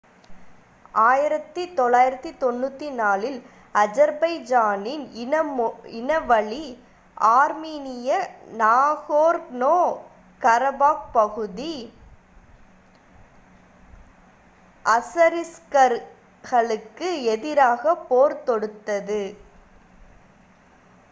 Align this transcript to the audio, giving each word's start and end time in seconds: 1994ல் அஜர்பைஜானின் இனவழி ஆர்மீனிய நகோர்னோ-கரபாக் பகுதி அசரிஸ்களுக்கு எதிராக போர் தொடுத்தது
1994ல் 0.99 3.41
அஜர்பைஜானின் 3.75 5.11
இனவழி 5.97 6.79
ஆர்மீனிய 7.33 8.29
நகோர்னோ-கரபாக் 8.57 11.13
பகுதி 11.13 11.93
அசரிஸ்களுக்கு 14.85 17.29
எதிராக 17.29 18.07
போர் 18.07 18.43
தொடுத்தது 18.43 19.37